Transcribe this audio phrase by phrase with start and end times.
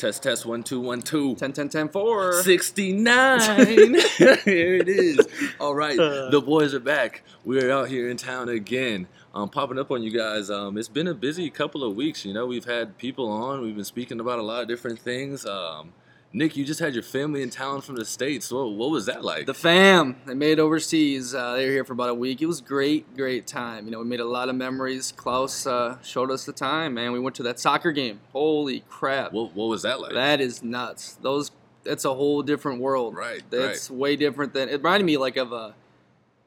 [0.00, 1.34] Test, test, one, two, one, two.
[1.34, 2.42] 10 10 10 4.
[2.42, 3.40] 69.
[4.46, 5.28] here it is.
[5.60, 5.94] All right.
[5.98, 7.22] The boys are back.
[7.44, 9.08] We're out here in town again.
[9.34, 10.48] Um, popping up on you guys.
[10.48, 12.24] Um, it's been a busy couple of weeks.
[12.24, 13.60] You know, we've had people on.
[13.60, 15.44] We've been speaking about a lot of different things.
[15.44, 15.92] Um,
[16.32, 18.52] Nick, you just had your family in town from the States.
[18.52, 19.46] What, what was that like?
[19.46, 21.34] The fam, they made it overseas.
[21.34, 22.40] Uh, they were here for about a week.
[22.40, 23.84] It was great, great time.
[23.86, 25.12] You know, we made a lot of memories.
[25.16, 27.10] Klaus uh, showed us the time, man.
[27.10, 28.20] We went to that soccer game.
[28.32, 29.32] Holy crap.
[29.32, 30.12] what, what was that like?
[30.12, 31.18] That is nuts.
[31.20, 31.50] Those,
[31.82, 33.16] that's a whole different world.
[33.16, 35.74] Right, That's way different than, it reminded me like of a,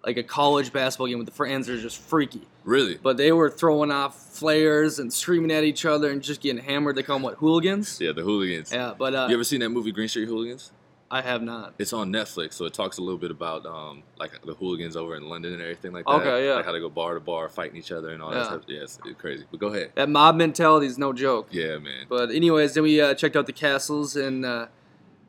[0.05, 2.41] like a college basketball game with the fans are just freaky.
[2.65, 2.95] really?
[3.01, 6.95] But they were throwing off flares and screaming at each other and just getting hammered.
[6.95, 7.99] They call them what, hooligans?
[8.01, 8.71] Yeah, the hooligans.
[8.73, 10.71] Yeah, but uh, You ever seen that movie Green Street Hooligans?
[11.11, 11.75] I have not.
[11.77, 15.15] It's on Netflix, so it talks a little bit about um, like the hooligans over
[15.15, 16.11] in London and everything like that.
[16.11, 16.55] Okay, yeah.
[16.55, 18.43] Like how they go bar to bar, fighting each other and all that Yeah.
[18.45, 18.61] stuff.
[18.67, 19.45] Yeah, it's, it's crazy.
[19.51, 19.91] But go ahead.
[19.93, 21.49] That mob mentality is no joke.
[21.51, 22.07] Yeah, man.
[22.09, 24.67] But anyways, then we uh, checked out the castles and uh,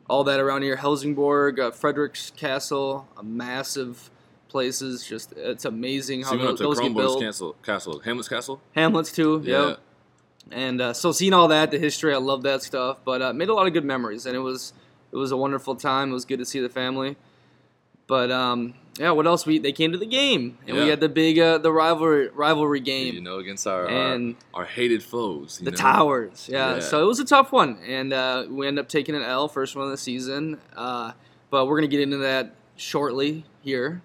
[0.09, 0.75] all that around here.
[0.77, 4.09] Helsingborg, uh, Frederick's Castle, a massive
[4.49, 5.05] places.
[5.05, 7.21] Just it's amazing how So we those, those get built.
[7.21, 8.61] Castle, Castle, Hamlet's Castle.
[8.75, 9.41] Hamlets too.
[9.45, 9.67] Yeah.
[9.69, 9.79] Yep.
[10.51, 12.99] And uh, so seeing all that, the history, I love that stuff.
[13.03, 14.73] But uh, made a lot of good memories, and it was
[15.11, 16.11] it was a wonderful time.
[16.11, 17.15] It was good to see the family.
[18.07, 19.47] But um, yeah, what else?
[19.47, 20.89] We they came to the game, and we Yeah.
[20.91, 23.15] had the big uh, the rivalry rivalry game.
[23.15, 25.57] You know, against our And- our, our hated foes.
[25.59, 25.77] you The know?
[25.77, 26.75] towers, yeah.
[26.75, 26.79] Yeah.
[26.81, 29.75] So it was a tough one, and uh, we ended up taking an L, first
[29.75, 30.59] one of the season.
[30.75, 31.13] Uh,
[31.49, 34.03] but we're gonna get into that shortly here.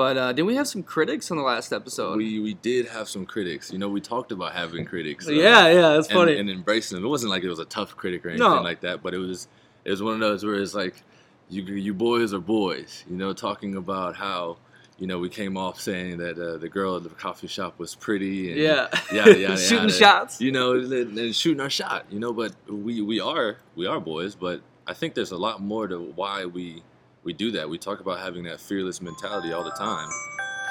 [0.00, 2.16] But uh, didn't we have some critics on the last episode?
[2.16, 3.70] We we did have some critics.
[3.70, 5.28] You know, we talked about having critics.
[5.28, 6.38] uh, yeah, yeah, that's and, funny.
[6.38, 7.04] and embracing them.
[7.04, 8.62] It wasn't like it was a tough critic or anything No.
[8.62, 9.46] like that, but it was
[9.84, 11.02] it was one of those where it's like
[11.50, 13.04] you you boys are boys.
[13.10, 14.56] You know, talking about how.
[14.98, 17.94] You know, we came off saying that uh, the girl at the coffee shop was
[17.94, 19.92] pretty, and yeah, yada, yada, shooting yada.
[19.94, 20.40] shots.
[20.42, 22.34] you know, and, and shooting our shot, you know.
[22.34, 25.98] But we we are we are boys, but I think there's a lot more to
[25.98, 26.82] why we
[27.30, 27.70] we do that.
[27.70, 30.08] We talk about having that fearless mentality all the time,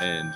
[0.02, 0.33] and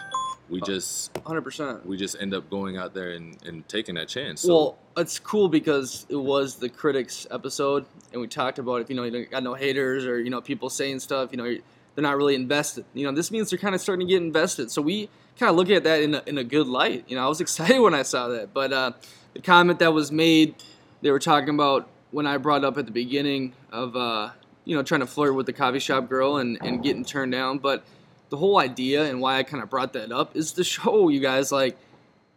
[0.50, 1.86] we just Hundred percent.
[1.86, 4.40] we just end up going out there and, and taking that chance.
[4.40, 8.90] So, Well, it's cool because it was the critics episode, and we talked about if
[8.90, 12.02] you know you got no haters or you know people saying stuff, you know they're
[12.02, 12.86] not really invested.
[12.94, 14.72] You know this means they're kind of starting to get invested.
[14.72, 17.04] So we kind of look at that in a, in a good light.
[17.10, 18.92] You know I was excited when I saw that, but uh,
[19.34, 20.56] the comment that was made,
[21.02, 24.30] they were talking about when I brought up at the beginning of uh,
[24.66, 27.60] you know trying to flirt with the coffee shop girl and and getting turned down,
[27.60, 27.84] but
[28.30, 31.20] the whole idea and why I kind of brought that up is to show you
[31.20, 31.78] guys like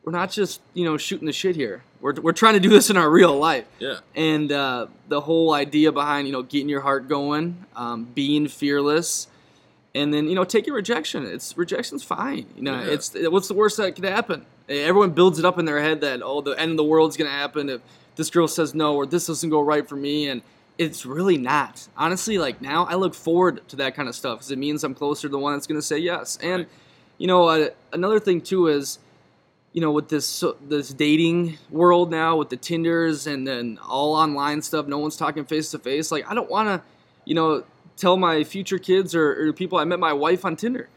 [0.04, 1.82] we're not just you know shooting the shit here.
[2.00, 5.52] We're, we're trying to do this in our real life, yeah, and uh, the whole
[5.54, 9.26] idea behind you know getting your heart going, um, being fearless,
[9.94, 11.24] and then you know taking rejection.
[11.26, 12.46] It's rejection's fine.
[12.54, 12.90] You know, Yeah.
[12.92, 14.44] it's what's the worst that could happen.
[14.68, 17.30] Everyone builds it up in their head that oh the end of the world's gonna
[17.30, 17.80] happen if
[18.16, 20.42] this girl says no or this doesn't go right for me and.
[20.78, 21.88] It's really not.
[21.96, 24.94] Honestly, like now, I look forward to that kind of stuff because it means I'm
[24.94, 26.38] closer to the one that's going to say yes.
[26.42, 26.68] And Right.
[27.18, 28.98] you know, uh, another thing too is,
[29.72, 34.14] you know, with this so, this dating world now, with the Tinders and then all
[34.14, 36.10] online stuff, no one's talking face to face.
[36.12, 36.86] Like, I don't want to,
[37.24, 37.64] you know,
[37.96, 40.88] tell my future kids or, or people I met my wife on Tinder.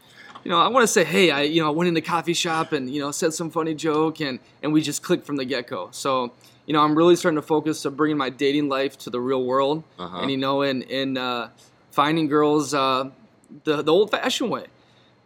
[0.44, 2.72] You know, I want to say, hey, I you know went in the coffee shop
[2.72, 5.66] and you know said some funny joke and and we just clicked from the get
[5.66, 5.88] go.
[5.92, 6.32] So.
[6.66, 9.42] You know, I'm really starting to focus on bringing my dating life to the real
[9.42, 10.18] world, Uh-huh.
[10.20, 11.48] and you know, in in uh,
[11.90, 13.10] finding girls uh,
[13.64, 14.66] the the old fashioned way.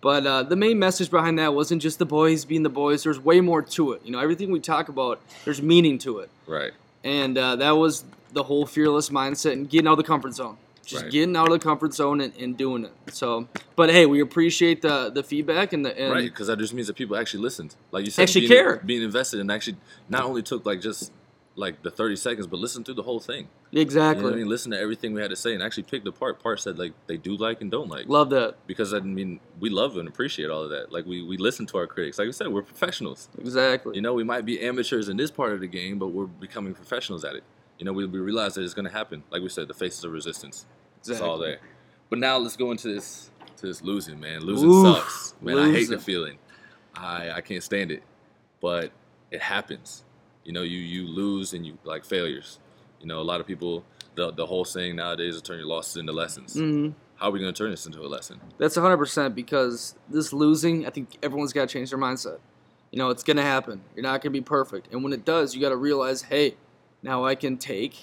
[0.01, 3.03] But uh, the main message behind that wasn't just the boys being the boys.
[3.03, 4.01] There's way more to it.
[4.07, 6.31] You know, everything we talk about, there's meaning to it.
[6.47, 6.73] right.
[7.03, 10.57] And uh, that was the whole fearless mindset and getting out of the comfort zone.
[10.85, 11.13] Just Right.
[11.13, 12.93] getting out of the comfort zone and, and doing it.
[13.13, 16.75] So, but hey, we appreciate the the feedback and the and right, because that just
[16.75, 17.75] means that people actually listened.
[17.91, 18.77] Like you said, Actually being, care.
[18.85, 19.77] being invested, and actually
[20.09, 21.13] not only took like just
[21.57, 23.49] like the thirty seconds, but listened through the whole thing.
[23.71, 24.49] You exactly know what I mean?
[24.49, 27.17] Listen to everything we had to say, and actually picked apart parts that like they
[27.17, 28.09] do like and don't like.
[28.09, 30.93] love that Because I mean, we love and appreciate all of that.
[30.93, 32.19] Like we we listen to our critics.
[32.19, 33.29] Like I said, we're professionals.
[33.39, 33.95] exactly.
[33.95, 36.75] You know, we might be amateurs in this part of the game, but we're becoming
[36.75, 37.45] professionals at it.
[37.79, 39.25] You know, we, we realize that it's going to happen.
[39.31, 40.67] Like we said, the faces of resistance.
[41.07, 41.59] It's all there.
[42.09, 44.41] But now let's go into this to this losing, man.
[44.41, 45.35] Losing Oof, sucks.
[45.41, 46.39] Man, I hate the feeling.
[46.95, 48.03] I I can't stand it.
[48.61, 48.93] But
[49.31, 50.05] it happens.
[50.45, 52.59] You know, you you lose and you like failures.
[53.01, 53.85] You know, a lot of people
[54.15, 56.55] the the whole saying nowadays is turn your losses into lessons.
[56.55, 58.41] hmm How are we going to turn this into a lesson?
[58.59, 62.39] That's 100% because this losing, I think everyone's got to change their mindset.
[62.91, 63.83] You know, it's going to happen.
[63.95, 64.93] You're not going to be perfect.
[64.93, 66.57] And when it does, you got to realize, hey,
[67.05, 67.97] now I can take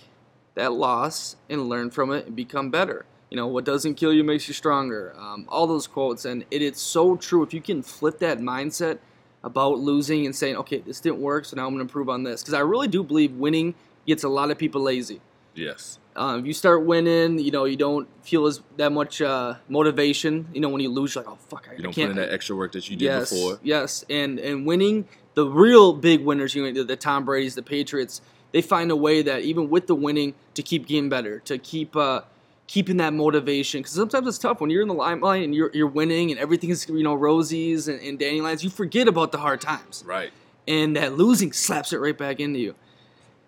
[0.55, 3.05] that loss and learn from it and become better.
[3.29, 5.13] You know, what doesn't kill you makes you stronger.
[5.17, 6.23] Um, all those quotes.
[6.25, 7.43] And it is so true.
[7.43, 8.99] If you can flip that mindset
[9.43, 12.23] about losing and saying, okay, this didn't work, so now I'm going to improve on
[12.23, 12.41] this.
[12.43, 13.73] Because I really do believe winning
[14.05, 15.21] gets a lot of people lazy.
[15.55, 15.97] Yes.
[16.15, 20.47] Um, if you start winning, you know you don't feel as that much uh, motivation.
[20.53, 22.13] You know when you lose, you're like, oh fuck, I, You don't I can't.
[22.13, 23.59] put in that extra work that you did yes, before.
[23.63, 28.21] yes, and and winning the real big winners, you know, the Tom Brady's, the Patriots,
[28.51, 31.95] they find a way that even with the winning, to keep getting better, to keep
[31.95, 32.21] uh,
[32.67, 33.79] keeping that motivation.
[33.81, 36.87] Because sometimes it's tough when you're in the limelight and you're you're winning and everything's
[36.89, 38.63] you know rosies and, and dandelions.
[38.63, 40.31] You forget about the hard times Right.
[40.67, 42.75] and that losing slaps it right back into you.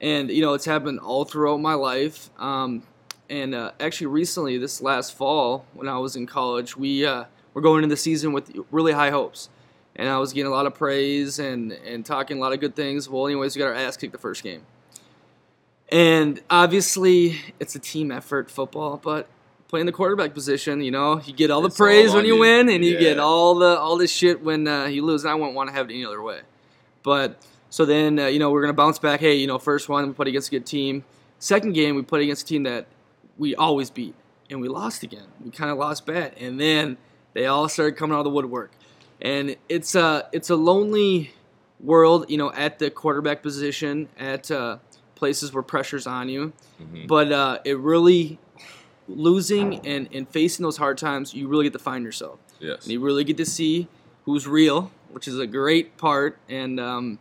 [0.02, 2.30] And you know, it's happened all throughout my life.
[2.40, 2.84] Um,
[3.30, 7.24] and uh, actually, recently, this last fall, when I was in college, we uh,
[7.54, 9.50] were going into the season with really high hopes,
[9.96, 12.76] and I was getting a lot of praise and and talking a lot of good
[12.76, 13.10] things.
[13.10, 14.64] Well, anyways, we got our ass kicked the first game,
[15.94, 19.30] and obviously, it's a team effort, football, but.
[19.70, 22.36] Playing the quarterback position, you know, you get all the It's praise on when you
[22.36, 22.42] you.
[22.42, 25.24] win, and you get all the all this shit when uh, you lose.
[25.24, 26.42] And I wouldn't want to have it any other way.
[27.02, 29.20] But so then, uh, you know, we're going to bounce back.
[29.20, 31.04] Hey, you know, first one, we played against a good team.
[31.40, 32.86] Second game, we played against a team that
[33.36, 34.14] we always beat,
[34.48, 35.26] and we lost again.
[35.44, 36.36] We kind of lost bad.
[36.38, 36.98] And then
[37.34, 38.74] they all started coming out of the woodwork.
[39.22, 41.32] And it's a, it's a lonely
[41.80, 44.78] world, you know, at the quarterback position, at uh,
[45.24, 46.52] places where pressure's on you.
[46.82, 47.08] Mhm.
[47.08, 48.40] But uh, it really,
[49.08, 52.84] losing and, and facing those hard times, you really get to find yourself Yes.
[52.84, 53.88] and you really get to see
[54.26, 56.38] who's real, which is a great part.
[56.50, 57.20] And um,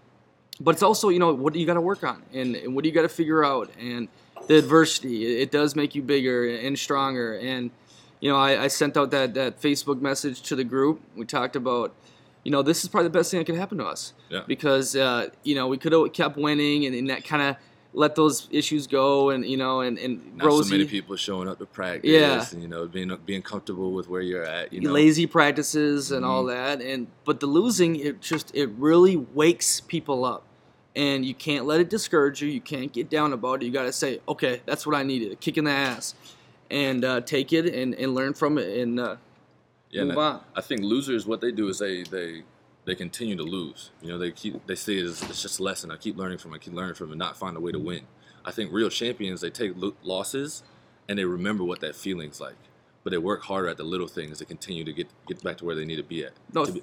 [0.61, 2.83] but it's also you know what do you got to work on and, and what
[2.85, 4.07] do you got to figure out and
[4.49, 7.71] the adversity it, it does make you bigger and stronger and
[8.21, 11.57] you know I, I sent out that that Facebook message to the group we talked
[11.57, 11.95] about
[12.45, 14.43] you know this is probably the best thing that could happen to us Yeah.
[14.47, 17.57] because uh, you know we could have kept winning and, and that kind of
[17.94, 21.49] let those issues go and you know and and Not Rosie so many people showing
[21.49, 22.11] up to practice.
[22.11, 22.44] Yeah.
[22.53, 24.73] And, you know, being being comfortable with where you're at.
[24.73, 24.93] You know.
[24.93, 30.25] lazy practices and all that and but the losing it just it really wakes people
[30.25, 30.44] up
[30.97, 33.85] and you can't let it discourage you you can't get down about it you got
[33.85, 36.15] to say okay that's what i needed a kick in the ass
[36.71, 39.17] and uh, take it and, and learn from it and uh,
[39.91, 42.43] Yeah, move and I- on I think losers, what they do is they they
[42.84, 43.90] they continue to lose.
[44.00, 45.90] You know, they keep they see it as it's just a lesson.
[45.90, 47.79] I keep learning from it, keep learning from it, and not find a way to
[47.79, 47.87] mm-hmm.
[47.87, 48.06] win.
[48.44, 50.62] I think real champions they take lo- losses
[51.08, 52.56] and they remember what that feeling's like,
[53.05, 55.64] but they work harder at the little things to continue to get get back to
[55.64, 56.32] where they need to be at.
[56.52, 56.82] no be-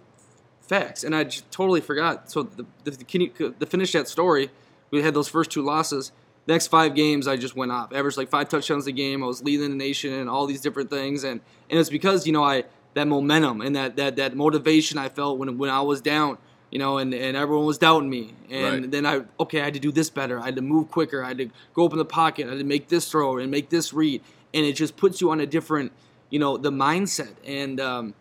[0.61, 4.51] facts and i totally forgot so the, the, the, can you- to finish that story
[4.91, 6.11] we had those first two losses
[6.45, 9.41] next five games i just went off averaged like five touchdowns a game i was
[9.43, 11.41] leading the nation and all these different things and
[11.71, 12.63] and it's because you know i
[12.93, 16.37] that momentum and that that, that motivation i felt when, when i was down
[16.71, 18.91] you know and, and everyone was doubting me and Right.
[18.91, 21.29] then i okay i had to do this better i had to move quicker i
[21.29, 23.69] had to go up in the pocket i had to make this throw and make
[23.69, 24.21] this read
[24.53, 25.91] and it just puts you on a different
[26.29, 28.13] you know the mindset and um,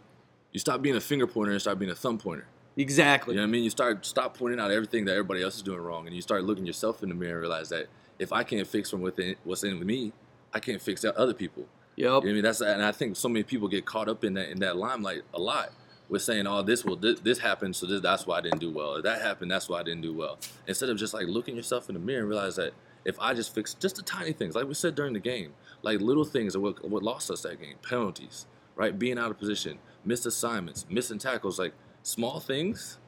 [0.52, 2.46] you stop being a finger pointer and start being a thumb pointer.
[2.76, 3.64] exactly You know what I mean?
[3.64, 6.42] You start stop pointing out everything that everybody else is doing wrong, and you start
[6.44, 7.86] looking yourself in the mirror and realize that
[8.18, 10.12] if I can't fix from within what's in with me,
[10.54, 11.66] I can't fix out other people.
[11.98, 14.24] Yep You know I mean, that's and I think so many people get caught up
[14.24, 15.72] in that in that limelight a lot
[16.08, 18.70] with saying, "Oh, this will this, this happened, so this, that's why I didn't do
[18.70, 21.56] well, or that happened, that's why I didn't do well." Instead of just like looking
[21.56, 22.72] yourself in the mirror and realize that
[23.04, 25.52] if I just fix just the tiny things, like we said during the game,
[25.82, 28.46] like little things are what, what lost us that game, penalties,
[28.76, 31.72] right, being out of position, missed assignments, missing tackles, like
[32.02, 32.98] small things.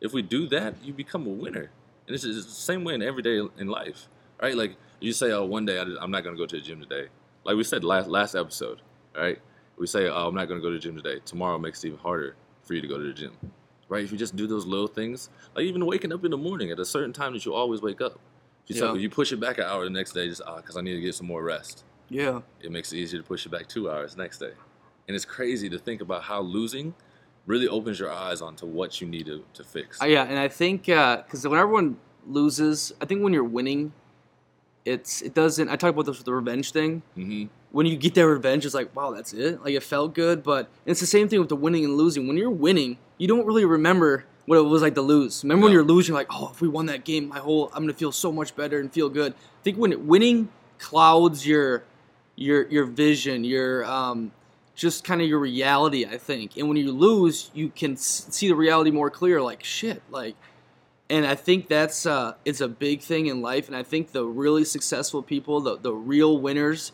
[0.00, 1.70] If we do that, you become a winner,
[2.06, 4.08] and it's, it's the same way in every day in life,
[4.40, 4.56] right?
[4.56, 6.80] Like you say, "Oh, one day I, I'm not going to go to the gym
[6.80, 7.08] today."
[7.48, 8.82] Like we said last last episode,
[9.16, 9.38] right?
[9.78, 11.86] We say, "Oh, I'm not going to go to the gym today." Tomorrow makes it
[11.88, 13.32] even harder for you to go to the gym,
[13.88, 14.04] right?
[14.04, 16.78] If you just do those little things, like even waking up in the morning at
[16.78, 18.18] a certain time that you always wake up.
[18.68, 18.92] If you, Yeah.
[18.96, 21.00] you push it back an hour the next day, just ah, because I need to
[21.00, 21.84] get some more rest.
[22.10, 24.52] yeah It makes it easier to push it back two hours next day,
[25.06, 26.92] and it's crazy to think about how losing
[27.46, 30.02] really opens your eyes onto what you need to, to fix.
[30.02, 33.94] Uh, yeah, and I think because when everyone loses, I think when you're winning,
[34.84, 35.68] it's it doesn't.
[35.68, 37.02] I talk about this with the revenge thing.
[37.14, 39.62] hmm When you get that revenge, it's like wow, that's it.
[39.62, 42.26] Like it felt good, but it's the same thing with the winning and losing.
[42.26, 45.44] When you're winning, you don't really remember what it was like to lose.
[45.44, 47.92] Remember when you're losing, like oh, if we won that game, my whole I'm gonna
[47.92, 49.32] feel so much better and feel good.
[49.34, 51.84] I think when winning clouds your
[52.36, 54.32] your your vision, your um,
[54.74, 56.06] just kind of your reality.
[56.06, 59.42] I think, and when you lose, you can s- see the reality more clear.
[59.42, 60.36] Like shit, like,
[61.10, 63.66] and I think that's uh, it's a big thing in life.
[63.68, 66.92] And I think the really successful people, the the real winners,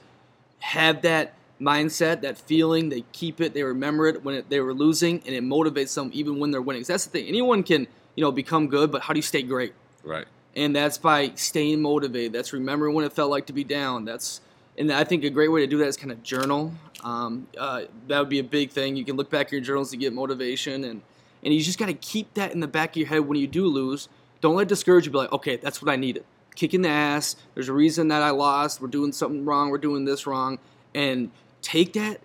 [0.61, 2.89] have that mindset, that feeling.
[2.89, 3.55] They keep it.
[3.55, 6.63] They remember it when it, they were losing, and it motivates them even when they're
[6.63, 6.83] winning.
[6.83, 7.27] 'Cause that's the thing.
[7.27, 9.75] Anyone can you know become good, but how do you stay great?
[10.05, 10.27] Right.
[10.57, 12.33] and that's by staying motivated.
[12.33, 14.05] That's remembering when it felt like to be down.
[14.05, 14.41] That's
[14.79, 16.73] and I think a great way to do that is kind of journal.
[17.03, 18.95] Um, uh, that would be a big thing.
[18.97, 21.03] You can look back at your journals to get motivation, and
[21.45, 23.47] and you just got to keep that in the back of your head when you
[23.47, 24.09] do lose.
[24.41, 25.13] Don't let it discourage you.
[25.13, 26.25] Be like, okay, that's what I needed.
[26.55, 27.37] kicking the ass.
[27.55, 28.81] There's a reason that I lost.
[28.81, 29.71] We're doing something wrong.
[29.71, 30.59] We're doing this wrong,
[30.95, 31.31] and
[31.63, 32.21] take that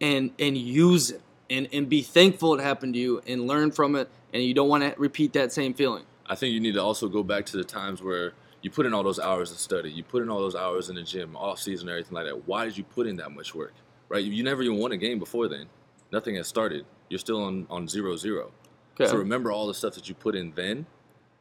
[0.00, 3.96] and and use it and and be thankful it happened to you and learn from
[3.96, 4.08] it.
[4.32, 6.04] And you don't want to repeat that same feeling.
[6.26, 8.94] I think you need to also go back to the times where you put in
[8.94, 11.58] all those hours of study, you put in all those hours in the gym, off
[11.58, 12.46] season, everything like that.
[12.46, 13.72] Why did you put in that much work?
[14.08, 14.22] Right?
[14.22, 15.66] You never even won a game before then.
[16.12, 16.84] Nothing has started.
[17.08, 18.52] You're still on on zero zero.
[19.00, 19.10] Okay.
[19.10, 20.86] So remember all the stuff that you put in then,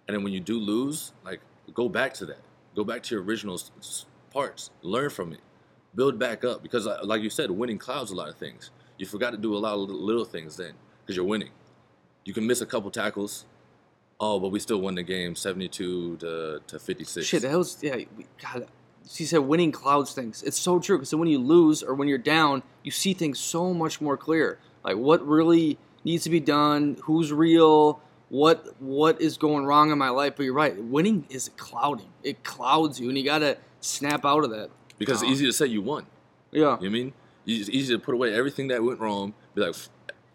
[0.07, 1.41] and then when you do lose, like
[1.73, 2.39] go back to that.
[2.75, 3.59] Go back to your original
[4.31, 4.69] parts.
[4.81, 5.41] Learn from it.
[5.95, 8.71] Build back up because, uh, like you said, winning clouds a lot of things.
[8.97, 11.49] You forgot to do a lot of little- little things then because you're winning.
[12.25, 13.45] You can miss a couple tackles.
[14.19, 17.25] Oh, but we still won the game, seventy-two to, to fifty-six.
[17.25, 17.95] Shit, that was yeah.
[17.95, 18.67] we- God,
[19.09, 20.43] she said winning clouds things.
[20.43, 23.73] It's so true because when you lose or when you're down, you see things so
[23.73, 24.59] much more clear.
[24.83, 29.98] Like what really needs to be done, who's real, what what is going wrong in
[29.98, 30.34] my life.
[30.36, 32.10] But you're right, winning is clouding.
[32.24, 34.70] It clouds you, and you gotta snap out of that.
[34.98, 36.06] because it's easy to say you won.
[36.51, 37.13] Yeah, You know what I mean?
[37.46, 39.34] It's easy to put away everything that went wrong.
[39.56, 39.75] Be like,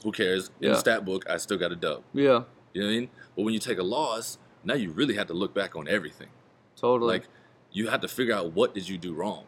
[0.03, 0.49] who cares?
[0.61, 0.71] In Yeah.
[0.71, 2.03] the stat book, I still got a dub.
[2.15, 3.11] yeah, You know what I mean?
[3.37, 6.29] But when you take a loss, now you really have to look back on everything.
[6.77, 7.13] totally.
[7.15, 7.29] Like
[7.73, 9.45] you have to figure out what did you do wrong,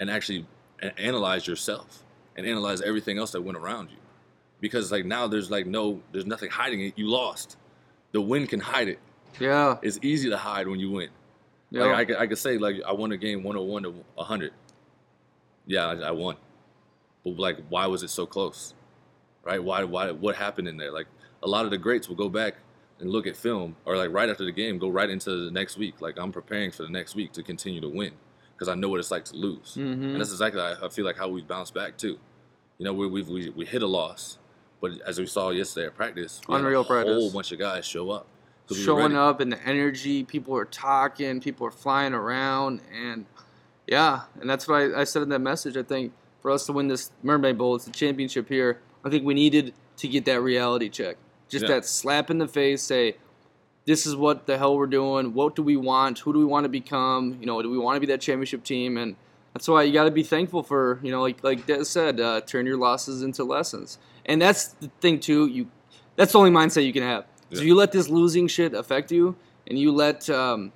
[0.00, 0.46] and actually
[0.98, 2.02] analyze yourself
[2.36, 3.96] and analyze everything else that went around you.
[4.64, 6.94] Because like now there's like no, there's nothing hiding it.
[6.96, 7.58] You lost.
[8.12, 8.98] The win can hide it.
[9.38, 11.10] yeah, It's easy to hide when you win.
[11.70, 11.82] yeah.
[11.84, 14.52] Like I could, I could say like I won a game 101 to 100.
[15.66, 16.36] Yeah, I, I won.
[17.24, 18.74] But like, why was it so close?
[19.42, 19.62] Right?
[19.62, 19.84] Why?
[19.84, 20.10] Why?
[20.12, 20.90] What happened in there?
[20.92, 21.08] Like
[21.42, 22.54] a lot of the greats will go back
[23.00, 25.76] and look at film, or like right after the game, go right into the next
[25.76, 26.00] week.
[26.00, 28.12] Like I'm preparing for the next week to continue to win
[28.54, 29.74] because I know what it's like to lose.
[29.76, 30.12] Mhm.
[30.12, 32.16] And that's exactly I, I feel like how we bounce back too.
[32.78, 34.38] You know, we we we, we hit a loss,
[34.84, 37.14] but as we saw yesterday at practice, Unreal a practice.
[37.14, 38.26] whole bunch of guys show up.
[38.68, 40.24] we showing up and the energy.
[40.24, 41.40] People are talking.
[41.40, 43.24] People are flying around, and
[43.86, 45.78] yeah, and that's what I, I said in that message.
[45.78, 46.12] I think
[46.42, 48.78] for us to win this Mermaid Bowl, it's the championship here.
[49.02, 51.16] I think we needed to get that reality check,
[51.48, 51.76] just Yeah.
[51.76, 52.82] that slap in the face.
[52.82, 53.16] Say,
[53.86, 55.32] this is what the hell we're doing.
[55.32, 56.18] What do we want?
[56.18, 57.38] Who do we want to become?
[57.40, 58.98] You know, do we want to be that championship team?
[58.98, 59.16] And
[59.54, 62.42] that's why you got to be thankful for you know, like like Des said, uh,
[62.42, 63.96] turn your losses into lessons.
[64.26, 65.46] And that's the thing too.
[65.46, 65.68] You,
[66.16, 67.24] that's the only mindset you can have.
[67.52, 67.66] So Yeah.
[67.68, 70.72] you let this losing shit affect you, and you let um,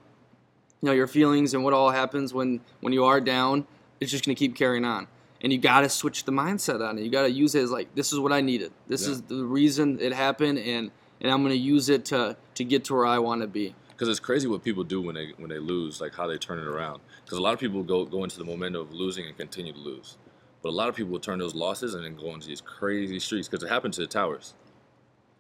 [0.81, 3.67] you know your feelings and what all happens when when you are down.
[4.01, 5.09] It's just gonna keep carrying on,
[5.43, 7.03] and you gotta switch the mindset on it.
[7.03, 8.73] You gotta use it as like this is what I needed.
[8.87, 9.13] This Yeah.
[9.13, 10.91] is the reason it happened, and
[11.21, 13.75] and I'm gonna use it to to get to where I want to be.
[13.91, 16.59] because it's crazy what people do when they when they lose, like how they turn
[16.61, 17.01] it around.
[17.25, 19.79] Because a lot of people go go into the momentum of losing and continue to
[19.81, 20.17] lose,
[20.63, 23.19] but a lot of people will turn those losses and then go into these crazy
[23.21, 23.49] streaks.
[23.49, 24.55] Because it happened to the Towers.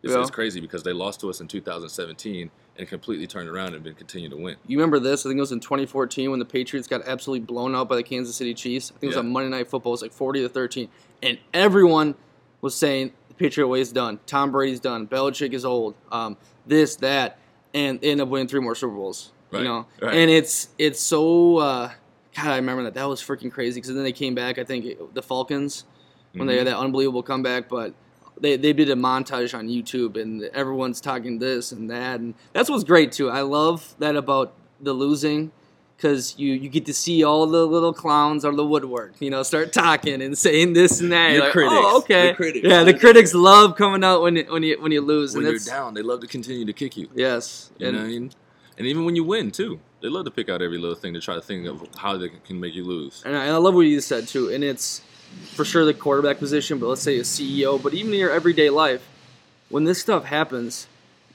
[0.02, 0.20] It's, Yeah.
[0.20, 3.94] it's crazy because they lost to us in 2017 and completely turned around and been
[3.94, 4.54] continue to win.
[4.66, 5.26] You remember this?
[5.26, 8.04] I think it was in 2014 when the Patriots got absolutely blown out by the
[8.04, 8.90] Kansas City Chiefs.
[8.90, 9.20] I think it was Yeah.
[9.20, 9.90] on Monday Night Football.
[9.92, 10.88] It was like 40 to 13,
[11.22, 12.14] and everyone
[12.60, 14.20] was saying the Patriot way is done.
[14.26, 15.08] Tom Brady's done.
[15.08, 15.96] Belichick is old.
[16.12, 17.38] Um, this, that,
[17.74, 19.32] and they end up winning three more Super Bowls.
[19.50, 20.14] Right, You know, right.
[20.14, 21.56] and it's it's so.
[21.56, 21.90] Uh,
[22.42, 22.94] God, I remember that.
[22.94, 24.58] That was freaking crazy because then they came back.
[24.58, 25.84] I think the Falcons
[26.32, 26.76] when they had mm-hmm.
[26.76, 27.94] that unbelievable comeback, but.
[28.40, 32.70] They, they did a montage on YouTube and everyone's talking this and that and that's
[32.70, 33.28] what's great too.
[33.28, 35.50] I love that about the losing
[35.98, 39.42] because you, you get to see all the little clowns or the woodwork, you know,
[39.42, 41.32] start talking and saying this and that.
[41.32, 41.74] Your like, oh, critics.
[41.76, 42.34] Oh, okay.
[42.34, 42.68] Critics.
[42.68, 45.34] Yeah, the critics love coming out when you, when you when you lose.
[45.34, 47.08] When you're down, they love to continue to kick you.
[47.14, 47.72] Yes.
[47.78, 48.30] You and, know what I mean?
[48.78, 51.20] And even when you win too, they love to pick out every little thing to
[51.20, 53.22] try to think of how they can make you lose.
[53.26, 54.50] and I, love what you said too.
[54.50, 55.02] And it's
[55.54, 58.70] for sure the quarterback position, but let's say a CEO, but even in your everyday
[58.70, 59.06] life,
[59.68, 60.86] when this stuff happens,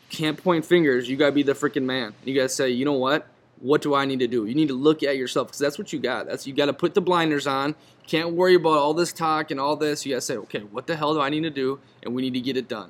[0.09, 1.09] you can't point fingers.
[1.09, 2.13] You gotta be the freaking man.
[2.23, 3.27] You gotta say, you know what?
[3.59, 4.45] What do I need to do?
[4.45, 6.25] You need to look at yourself because that's what you got.
[6.25, 7.75] That's you got to put the blinders on.
[8.07, 10.05] Can't worry about all this talk and all this.
[10.05, 11.79] You gotta say, okay, what the hell do I need to do?
[12.01, 12.89] And we need to get it done.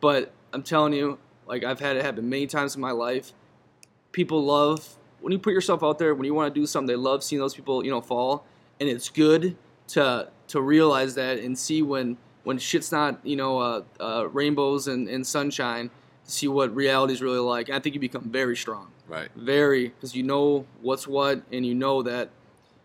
[0.00, 3.32] But I'm telling you, like I've had it happen many times in my life.
[4.12, 6.14] People love when you put yourself out there.
[6.14, 8.44] When you want to do something, they love seeing those people, you know, fall.
[8.78, 9.56] And it's good
[9.88, 14.86] to to realize that and see when when shit's not, you know, uh, uh, rainbows
[14.86, 15.90] and, and sunshine.
[16.26, 17.68] To see what reality is really like.
[17.68, 19.28] And I think you become very strong, Right.
[19.36, 22.30] very because you know what's what, and you know that,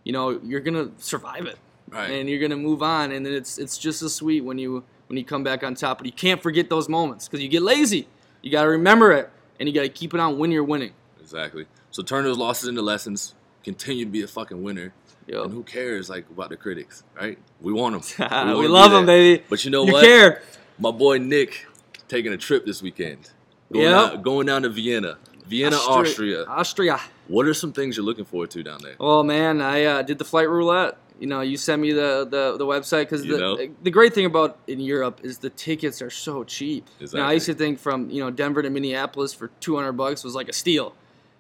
[0.04, 1.58] you know, you're gonna survive it
[1.90, 2.10] Right.
[2.12, 5.18] and you're gonna move on and then it's it's just as sweet when you when
[5.18, 8.08] you come back on top but you can't forget those moments because you get lazy
[8.44, 9.30] you gotta remember it
[9.60, 10.92] and you gotta keep it on when you're winning
[11.22, 11.66] Exactly.
[11.92, 13.36] So turn those losses into lessons.
[13.64, 14.94] Continue to be a fucking winner.
[15.28, 17.38] And who cares like about the critics, right?
[17.62, 18.30] We want them.
[18.58, 20.04] we love them baby But you know you what?
[20.04, 20.42] care
[20.80, 21.68] My boy Nick
[22.08, 23.30] taking a trip this weekend.
[23.72, 23.94] Going, Yep.
[23.94, 25.18] out, going down to Vienna.
[25.46, 26.46] Vienna, Austria.
[26.46, 27.00] Austria.
[27.28, 28.96] What are some things you're looking forward to down there?
[29.00, 30.98] Oh man, I uh, did the flight roulette.
[31.20, 33.58] You know, you sent me the the, the website because You know?
[33.58, 36.88] the the great thing about in Europe is the tickets are so cheap.
[37.00, 39.94] You know, I used to think from you know Denver to Minneapolis for two hundred
[39.94, 40.96] bucks was like a steal,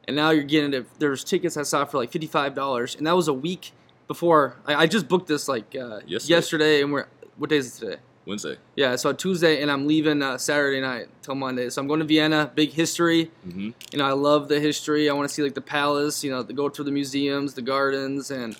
[0.07, 0.85] and now you're getting it.
[0.99, 3.71] There's tickets I saw for like fifty five dollars, and that was a week
[4.07, 4.55] before.
[4.65, 6.33] I, I just booked this like uh, Yesterday.
[6.35, 8.01] yesterday, and we're what day is it today?
[8.25, 8.57] Wednesday.
[8.75, 11.69] Yeah, so Tuesday, and I'm leaving uh, Saturday night till Monday.
[11.71, 12.51] So I'm going to Vienna.
[12.53, 13.31] Big history.
[13.43, 15.09] hmm You know, I love the history.
[15.09, 16.23] I want to see like the palace.
[16.23, 18.55] You know, to go to the museums, the gardens, and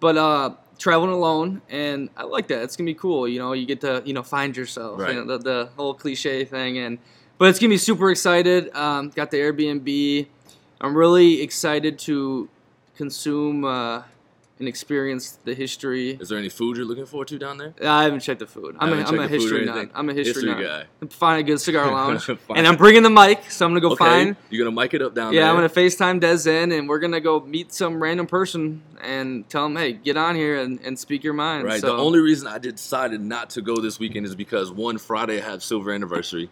[0.00, 2.62] but uh, traveling alone, and I like that.
[2.62, 3.28] It's gonna be cool.
[3.28, 4.98] You know, you get to you know find yourself.
[5.00, 5.14] Right.
[5.14, 6.98] You know, the, the whole cliche thing, and
[7.38, 8.74] but it's gonna be super excited.
[8.74, 10.26] Um, got the Airbnb.
[10.84, 12.48] I'm really excited to
[12.96, 14.02] consume uh,
[14.58, 16.10] and experience the history.
[16.10, 17.74] Is there any food you're looking forward to down there?
[17.82, 18.76] I haven't checked the food.
[18.78, 19.90] I'm a, I'm a checked the food or history nut.
[19.94, 20.86] I'm a history, History nut.
[21.00, 21.06] guy.
[21.08, 24.04] Find a good cigar lounge, and I'm bringing the mic, so I'm gonna go okay.
[24.04, 24.36] find.
[24.50, 25.46] You're gonna mic it up down Yeah, there.
[25.46, 29.48] Yeah, I'm gonna FaceTime Des in, and we're gonna go meet some random person and
[29.48, 31.64] tell him, hey, get on here and, and speak your mind.
[31.64, 31.80] Right.
[31.80, 35.38] So, The only reason I decided not to go this weekend is because one Friday
[35.42, 36.48] I have silver anniversary,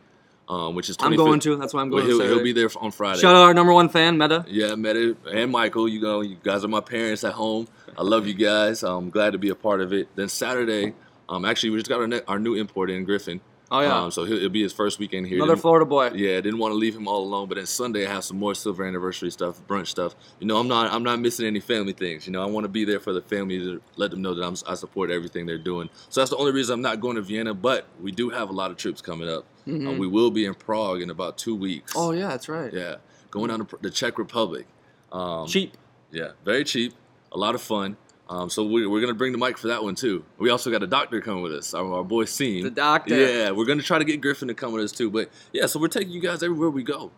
[0.48, 1.06] um, which is 25th.
[1.06, 1.56] I'm going to.
[1.56, 2.10] That's why I'm Well, going.
[2.10, 2.34] he'll, Saturday.
[2.34, 3.20] he'll be there on Friday.
[3.20, 4.44] Shout out our number one fan, Meta.
[4.48, 5.88] Yeah, Meta and Michael.
[5.88, 7.68] You know, you guys are my parents at home.
[7.96, 8.82] I love you guys.
[8.82, 10.08] I'm glad to be a part of it.
[10.16, 10.94] Then Saturday,
[11.28, 13.40] um, actually we just got our, ne- our new import in Griffin.
[13.70, 15.36] Oh yeah, Um, so he'll, it'll be his first weekend here.
[15.38, 16.10] another Didn't- Florida boy.
[16.14, 17.48] Yeah, didn't want to leave him all alone.
[17.48, 20.14] But then Sunday I have some more silver anniversary stuff, brunch stuff.
[20.40, 22.26] You know, I'm not I'm not missing any family things.
[22.26, 24.44] You know, I want to be there for the family to let them know that
[24.44, 25.88] I'm I support everything they're doing.
[26.10, 27.54] So that's the only reason I'm not going to Vienna.
[27.54, 29.46] But we do have a lot of trips coming up.
[29.66, 29.88] Mhm.
[29.88, 31.92] Um, we will be in Prague in about two weeks.
[31.96, 32.72] Oh yeah, that's right.
[32.72, 32.96] yeah,
[33.30, 34.66] going down to the Czech Republic.
[35.12, 35.74] Um, Cheap.
[36.10, 36.94] yeah, very cheap,
[37.32, 37.96] a lot of fun.
[38.28, 40.24] Um, so we, we're gonna bring the mic for that one too.
[40.38, 42.64] We also got a doctor coming with us, our, our boy Scene.
[42.64, 43.14] The doctor.
[43.14, 45.10] Yeah, we're gonna try to get Griffin to come with us too.
[45.10, 47.10] But yeah, so we're taking you guys everywhere we go.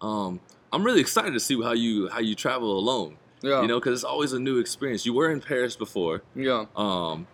[0.00, 0.40] Um,
[0.72, 3.18] I'm really excited to see how you how you travel alone.
[3.42, 3.60] Yeah.
[3.60, 5.04] You know, because it's always a new experience.
[5.04, 6.66] You were in Paris before, Yeah.
[6.76, 7.26] um,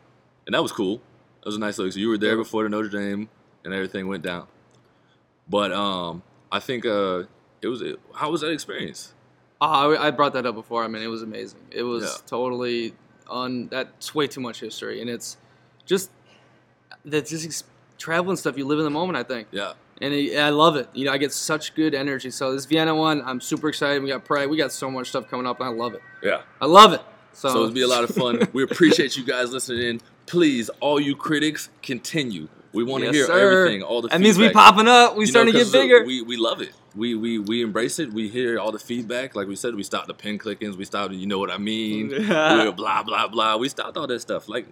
[0.46, 0.96] and that was cool.
[1.40, 1.92] That was a nice look.
[1.92, 3.28] So you were there before the Notre Dame
[3.64, 4.46] and everything went down.
[5.48, 7.24] But um, I think uh,
[7.62, 7.82] it was.
[8.14, 9.14] How was that experience?
[9.60, 10.84] Oh, I, I brought that up before.
[10.84, 11.60] I mean, it was amazing.
[11.70, 12.26] It was Yeah.
[12.26, 12.94] totally
[13.28, 13.68] on.
[13.68, 15.36] That's way too much history, and it's
[15.86, 16.10] just
[17.04, 17.64] that's just ex-
[17.98, 18.56] traveling stuff.
[18.58, 19.16] You live in the moment.
[19.16, 19.48] I think.
[19.50, 19.72] Yeah.
[20.00, 20.88] and it, I love it.
[20.94, 22.30] You know, I get such good energy.
[22.30, 24.02] So this Vienna one, I'm super excited.
[24.02, 24.48] We got Prague.
[24.50, 26.02] We got so much stuff coming up, and I love it.
[26.22, 26.42] Yeah.
[26.60, 27.00] I love it.
[27.32, 28.40] So, So, it'll be a lot of fun.
[28.52, 30.00] we appreciate you guys listening in.
[30.26, 32.48] Please, all you critics, continue.
[32.72, 33.38] We want to Yes, hear sir.
[33.60, 33.82] everything.
[33.82, 34.64] All the That means we feedback.
[34.74, 35.16] popping up.
[35.16, 36.04] We You know, starting to get bigger.
[36.04, 36.72] We we love it.
[36.94, 38.12] We we we embrace it.
[38.12, 39.34] We hear all the feedback.
[39.34, 40.76] Like we said, we stopped the pin clickings.
[40.76, 41.14] We stopped.
[41.14, 42.08] You know what I mean?
[42.28, 43.56] We're blah blah blah.
[43.56, 44.48] We stopped all that stuff.
[44.48, 44.66] Like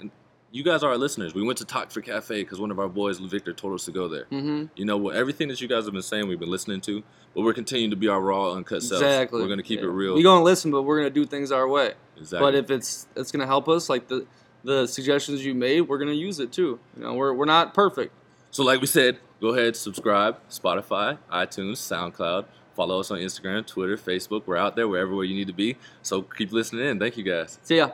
[0.53, 1.35] you guys are our listeners.
[1.35, 3.91] We went to Talk for Cafe because one of our boys, Victor, told us to
[3.93, 4.25] go there.
[4.31, 5.17] hmm You know what?
[5.17, 7.03] Everything that you guys have been saying, we've been listening to,
[7.35, 9.03] but we're continuing to be our raw, uncut selves.
[9.03, 9.43] Exactly.
[9.43, 9.87] We're gonna keep Yeah.
[9.87, 10.15] it real.
[10.15, 11.95] We gonna listen, but we're gonna do things our way.
[12.17, 12.47] exactly.
[12.47, 14.27] But if it's it's gonna help us, like the
[14.67, 16.79] the suggestions you made, we're gonna use it too.
[16.97, 18.13] You know, we're we're not perfect.
[18.51, 22.47] So, like we said, go ahead, subscribe, Spotify, iTunes, SoundCloud.
[22.75, 24.43] Follow us on Instagram, Twitter, Facebook.
[24.45, 25.77] We're out there, everywhere you need to be.
[26.03, 26.99] So keep listening in.
[26.99, 27.59] Thank you guys.
[27.63, 27.93] See ya.